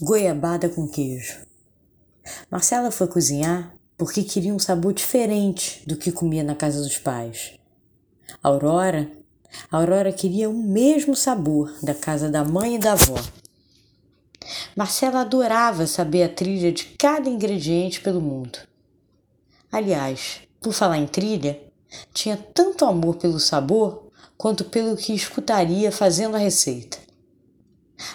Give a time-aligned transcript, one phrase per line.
[0.00, 1.46] Goiabada com queijo.
[2.50, 7.52] Marcela foi cozinhar porque queria um sabor diferente do que comia na casa dos pais.
[8.42, 9.08] Aurora,
[9.70, 13.14] Aurora queria o mesmo sabor da casa da mãe e da avó.
[14.74, 18.58] Marcela adorava saber a trilha de cada ingrediente pelo mundo.
[19.70, 21.60] Aliás, por falar em trilha,
[22.12, 27.07] tinha tanto amor pelo sabor quanto pelo que escutaria fazendo a receita.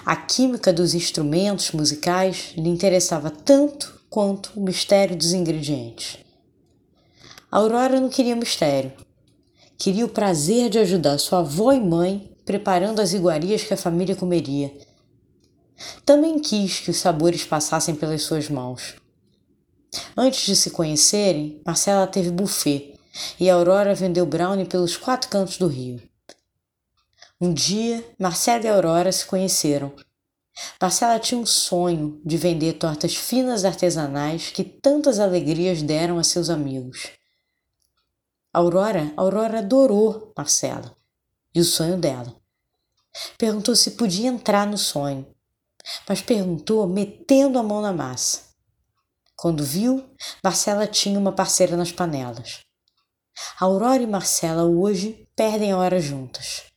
[0.05, 6.17] A química dos instrumentos musicais lhe interessava tanto quanto o mistério dos ingredientes.
[7.51, 8.93] A Aurora não queria mistério.
[9.77, 14.15] Queria o prazer de ajudar sua avó e mãe preparando as iguarias que a família
[14.15, 14.71] comeria.
[16.05, 18.95] Também quis que os sabores passassem pelas suas mãos.
[20.15, 22.93] Antes de se conhecerem, Marcela teve buffet
[23.39, 26.01] e Aurora vendeu brownie pelos quatro cantos do rio.
[27.43, 29.93] Um dia, Marcela e Aurora se conheceram.
[30.81, 36.49] Marcela tinha um sonho de vender tortas finas artesanais que tantas alegrias deram a seus
[36.49, 37.11] amigos.
[38.53, 40.95] Aurora, Aurora adorou Marcela
[41.53, 42.33] e o sonho dela.
[43.37, 45.27] Perguntou se podia entrar no sonho,
[46.07, 48.53] mas perguntou metendo a mão na massa.
[49.35, 50.09] Quando viu,
[50.41, 52.61] Marcela tinha uma parceira nas panelas.
[53.59, 56.71] Aurora e Marcela hoje perdem a hora juntas.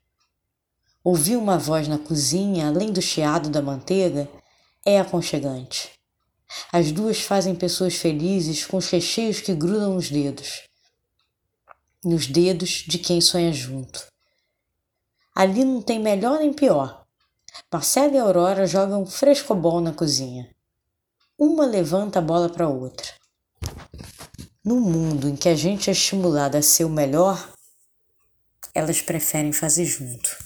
[1.07, 4.29] Ouvir uma voz na cozinha, além do chiado da manteiga,
[4.85, 5.93] é aconchegante.
[6.73, 10.65] As duas fazem pessoas felizes com os recheios que grudam nos dedos.
[12.05, 14.05] Nos dedos de quem sonha junto.
[15.33, 17.07] Ali não tem melhor nem pior.
[17.73, 20.51] Marcela e Aurora jogam frescobol na cozinha.
[21.39, 23.15] Uma levanta a bola para a outra.
[24.65, 27.49] No mundo em que a gente é estimulada a ser o melhor,
[28.75, 30.46] elas preferem fazer junto.